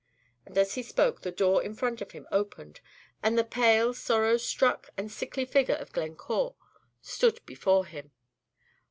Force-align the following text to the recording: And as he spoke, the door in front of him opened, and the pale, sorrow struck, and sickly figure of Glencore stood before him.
And 0.47 0.57
as 0.57 0.73
he 0.73 0.81
spoke, 0.81 1.21
the 1.21 1.29
door 1.29 1.61
in 1.61 1.75
front 1.75 2.01
of 2.01 2.09
him 2.09 2.27
opened, 2.31 2.81
and 3.21 3.37
the 3.37 3.43
pale, 3.43 3.93
sorrow 3.93 4.37
struck, 4.37 4.89
and 4.97 5.11
sickly 5.11 5.45
figure 5.45 5.75
of 5.75 5.91
Glencore 5.91 6.55
stood 7.03 7.45
before 7.45 7.85
him. 7.85 8.09